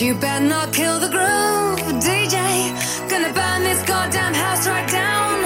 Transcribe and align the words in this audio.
You 0.00 0.14
better 0.14 0.42
not 0.42 0.72
kill 0.72 0.98
the 0.98 1.10
groove, 1.10 1.78
DJ. 2.00 2.38
Gonna 3.10 3.34
burn 3.34 3.62
this 3.64 3.82
goddamn 3.86 4.32
house 4.32 4.66
right 4.66 4.88
down. 4.88 5.39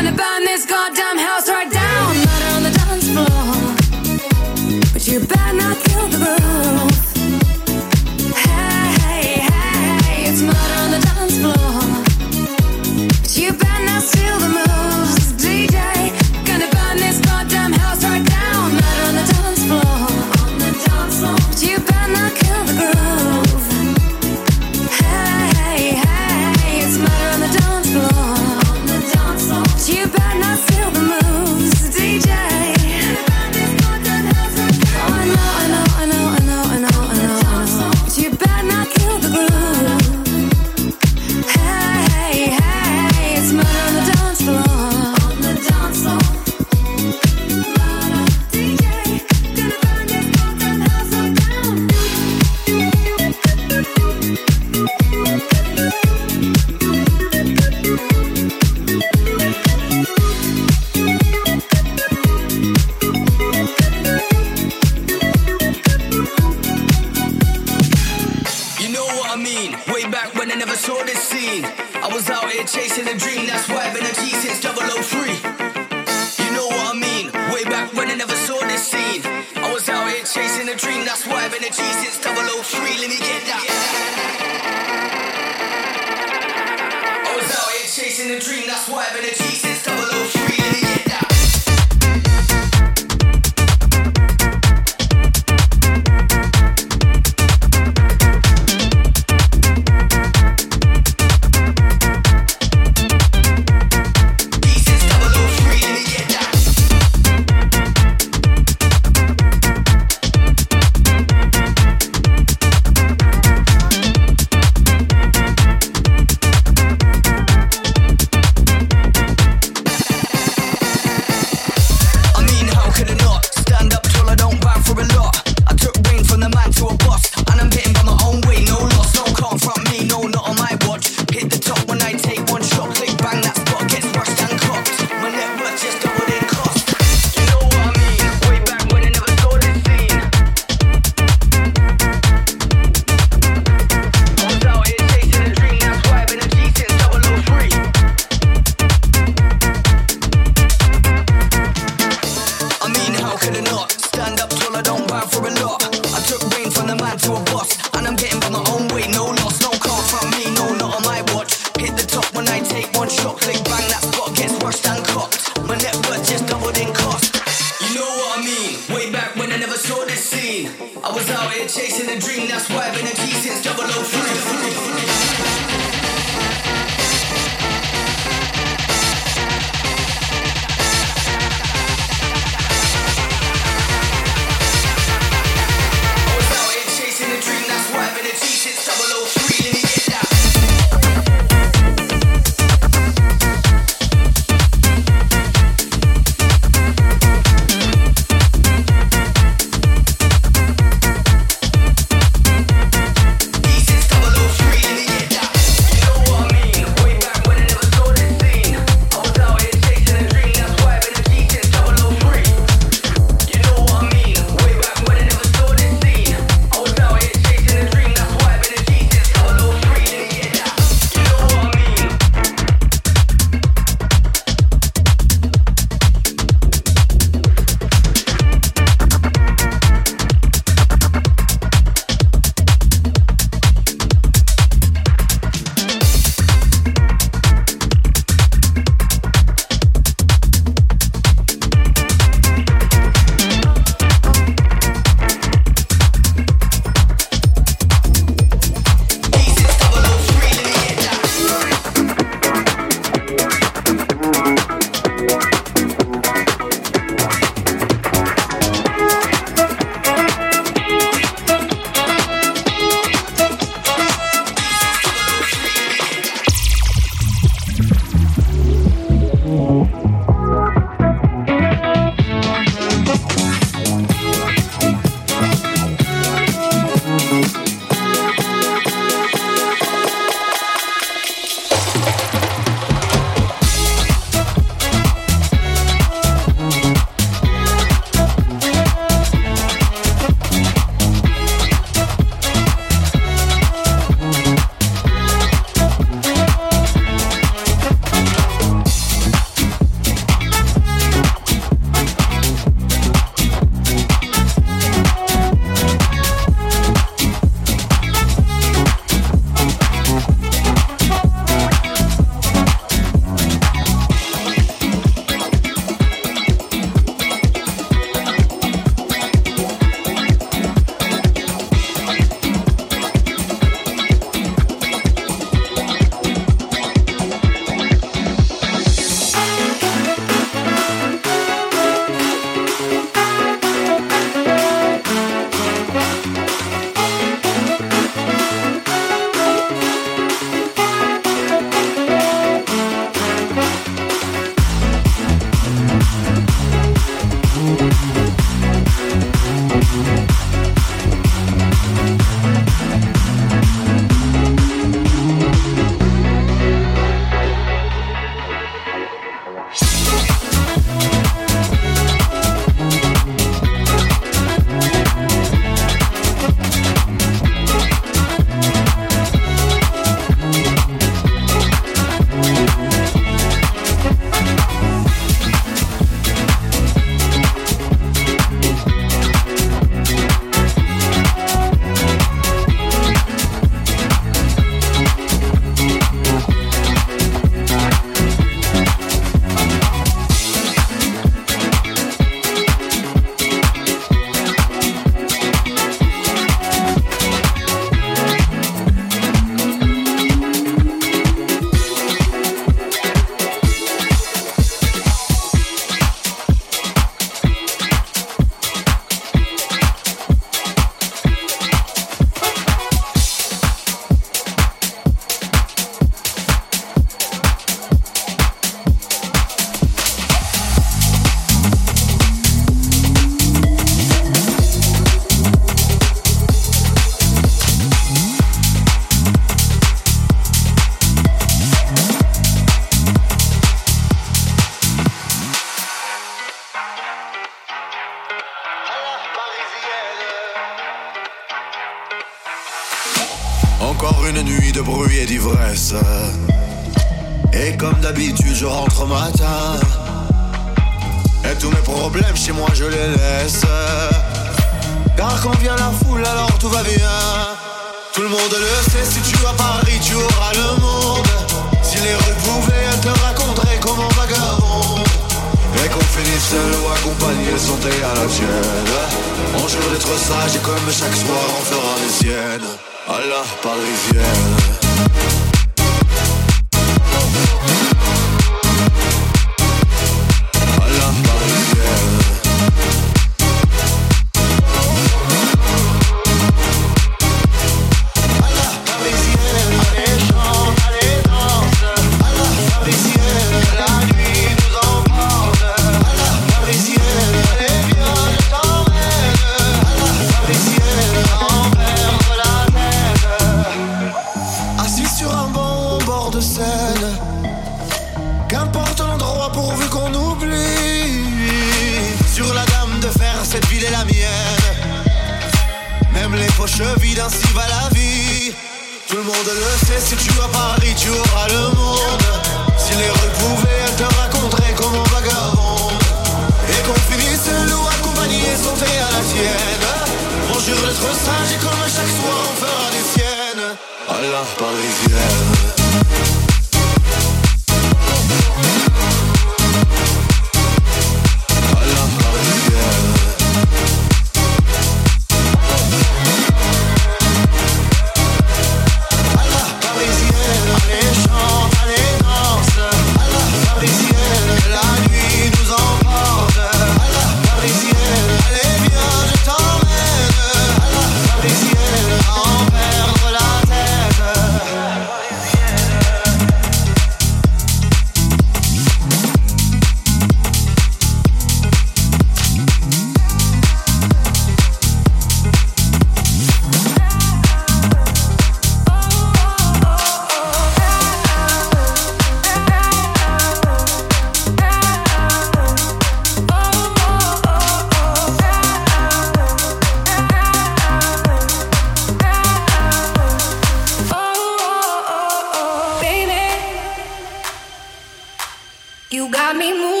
got 599.31 599.55
me 599.55 599.71
moving. 599.71 600.00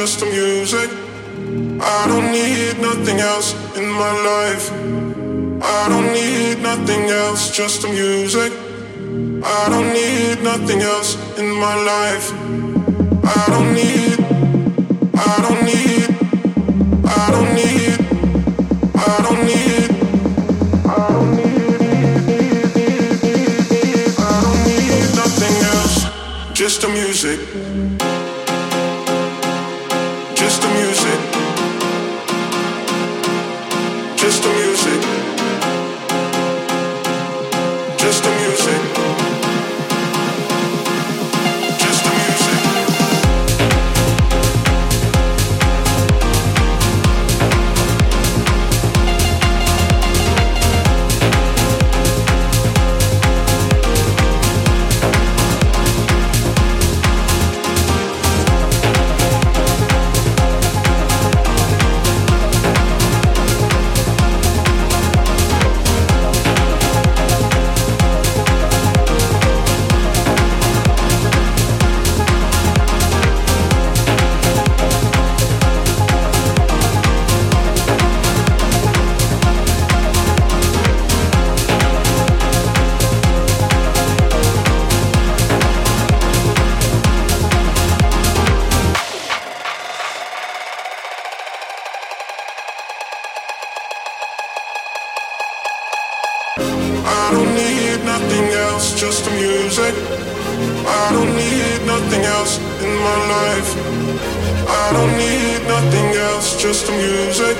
just 0.00 0.20
the 0.20 0.26
music. 0.26 0.90
I 1.82 2.06
don't 2.06 2.30
need 2.30 2.80
nothing 2.80 3.18
else 3.18 3.52
in 3.76 3.88
my 4.02 4.12
life. 4.32 4.70
I 5.60 5.88
don't 5.88 6.12
need 6.12 6.62
nothing 6.62 7.10
else, 7.10 7.50
just 7.50 7.82
the 7.82 7.88
music. 7.88 8.67
I 101.00 101.12
don't 101.12 101.32
need 101.36 101.80
nothing 101.86 102.24
else 102.36 102.58
in 102.84 102.92
my 103.06 103.18
life. 103.36 103.70
I 104.82 104.86
don't 104.96 105.14
need 105.24 105.60
nothing 105.74 106.08
else, 106.28 106.60
just 106.60 106.86
the 106.86 106.92
music. 106.92 107.56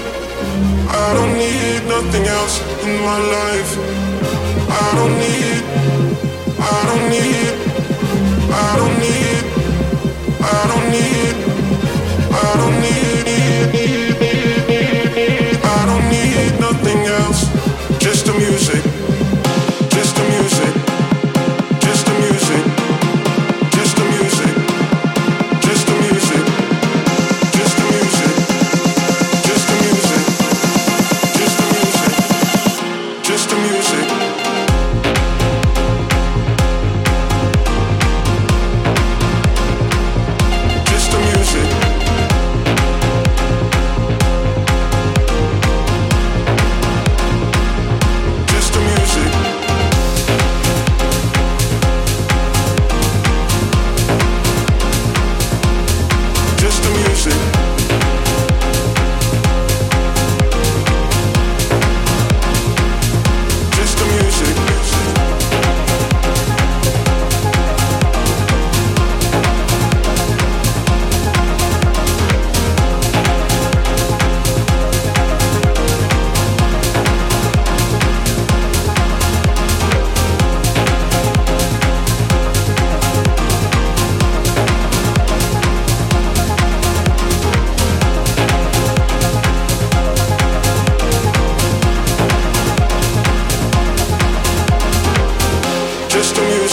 I 1.04 1.08
don't 1.16 1.34
need 1.44 1.82
nothing 1.94 2.26
else 2.26 2.56
in 2.86 2.94
my 3.08 3.18
life. 3.38 3.72
I 4.84 4.88
don't 4.98 5.16
need, 5.24 5.62
I 6.74 6.78
don't 6.88 7.06
need, 7.14 7.54
I 8.66 8.70
don't 8.80 8.96
need, 9.06 9.44
I 10.56 10.60
don't 10.70 10.88
need, 10.96 11.34
I 12.44 12.50
don't 12.60 12.76
need, 12.86 13.17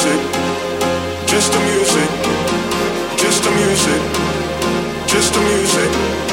music. 0.05 0.21
Just 1.27 1.51
the 1.51 1.59
music. 1.59 2.09
Just 3.17 3.43
the 3.43 3.51
music. 3.51 4.01
Just 5.07 5.33
the 5.33 5.39
music. 5.41 6.24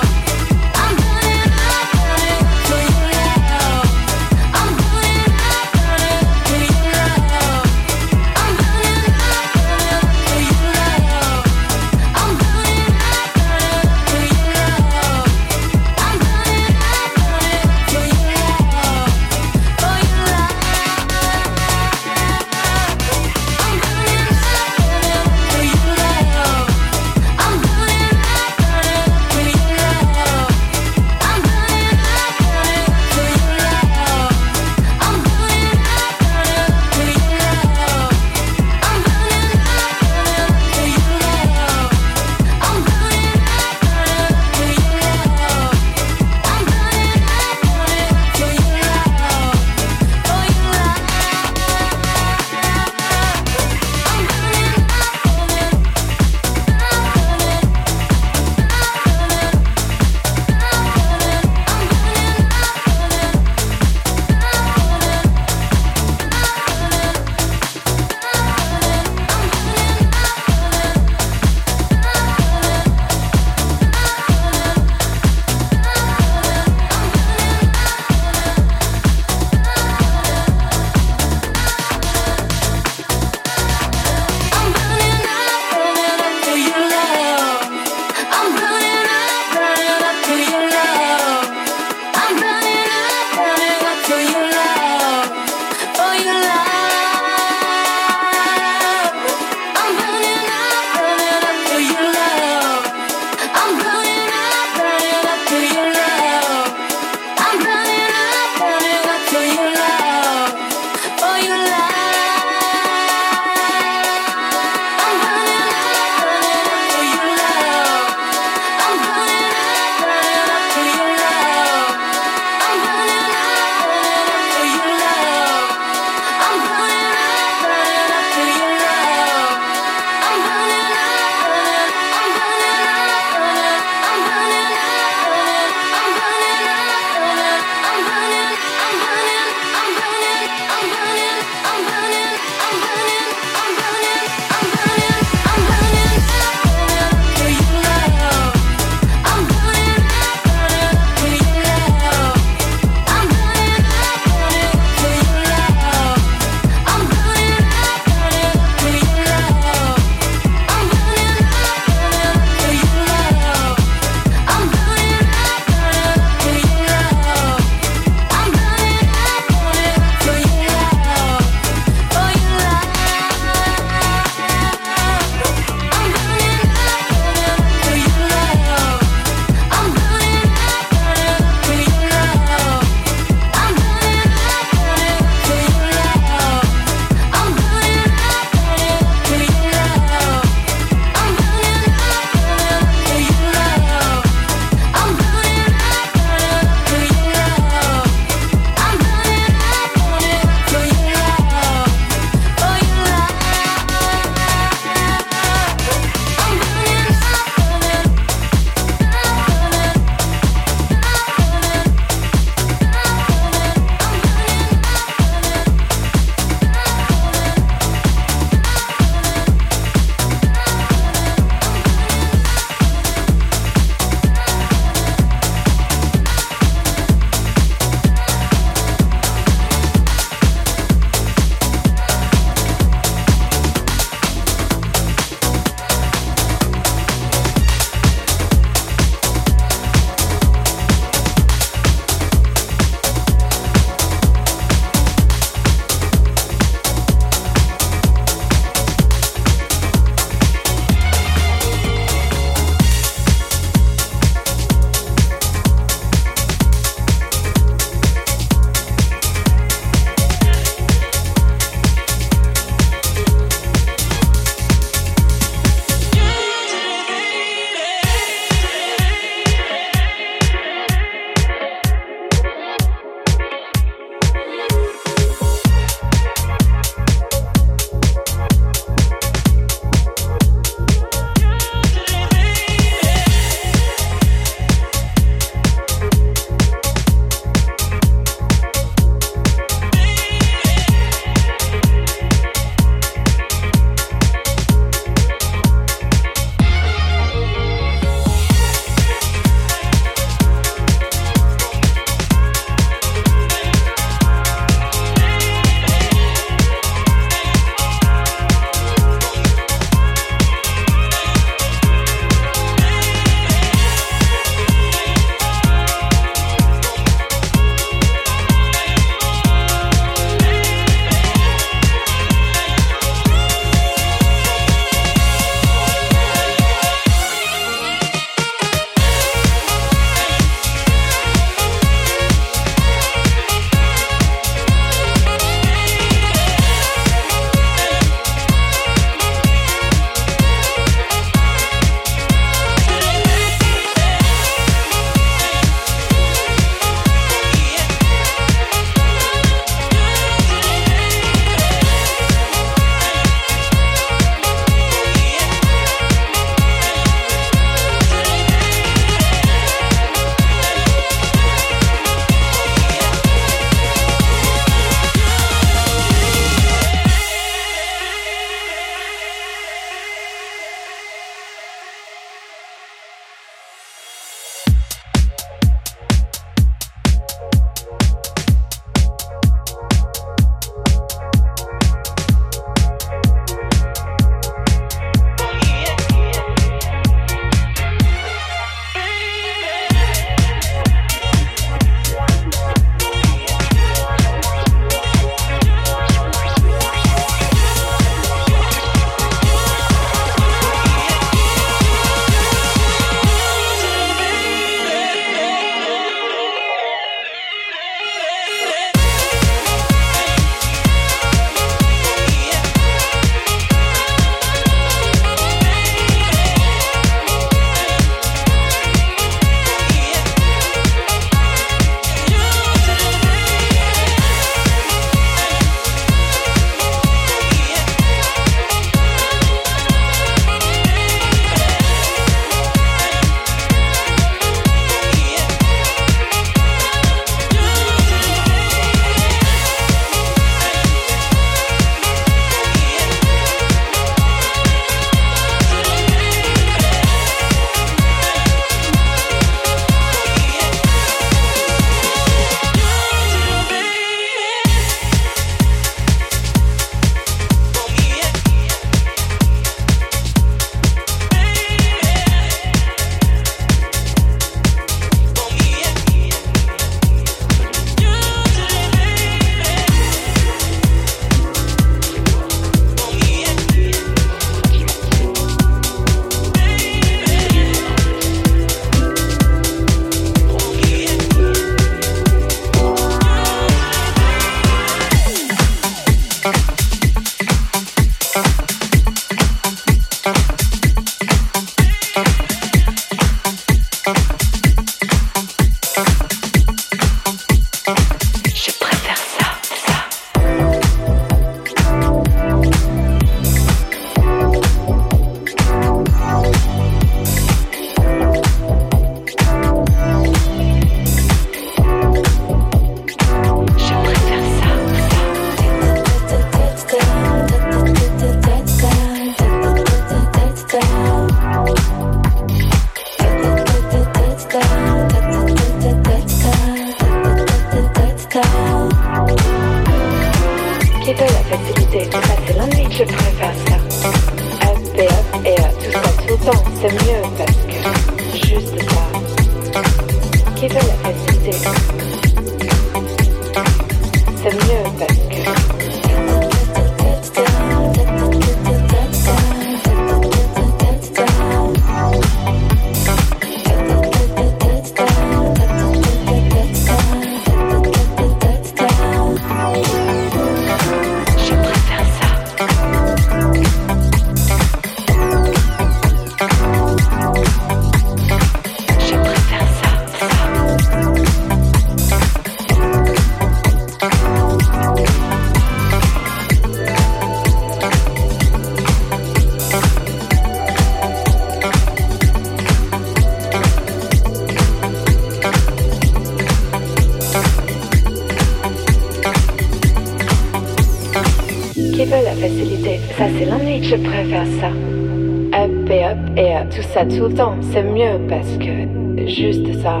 Tout 597.16 597.28
le 597.28 597.34
temps, 597.34 597.54
c'est 597.60 597.82
mieux 597.82 598.18
parce 598.28 598.56
que 598.56 599.26
juste 599.26 599.80
ça. 599.82 600.00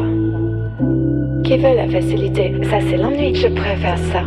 Qui 1.44 1.56
veut 1.58 1.74
la 1.74 1.88
facilité, 1.88 2.54
ça 2.64 2.78
c'est 2.80 2.96
l'ennui, 2.96 3.34
je 3.34 3.48
préfère 3.48 3.98
ça. 3.98 4.22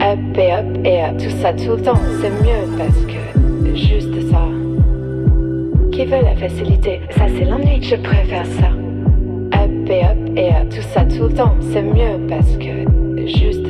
Up 0.00 0.18
et 0.36 0.52
up 0.52 0.66
et 0.84 1.22
tout 1.22 1.30
ça 1.42 1.52
tout 1.52 1.72
le 1.72 1.82
temps, 1.82 2.00
c'est 2.20 2.30
mieux 2.30 2.66
parce 2.78 3.04
que 3.04 3.76
juste 3.76 4.30
ça. 4.30 4.42
Qui 5.92 6.04
veut 6.06 6.22
la 6.22 6.36
facilité, 6.36 7.00
ça 7.10 7.26
c'est 7.36 7.44
l'ennui, 7.44 7.82
je 7.82 7.96
préfère 7.96 8.46
ça. 8.46 8.70
Up 9.62 9.90
et 9.90 10.40
et 10.40 10.68
tout 10.70 10.82
ça 10.94 11.04
tout 11.04 11.24
le 11.24 11.34
temps, 11.34 11.54
c'est 11.72 11.82
mieux 11.82 12.26
parce 12.28 12.56
que 12.56 13.26
juste 13.26 13.67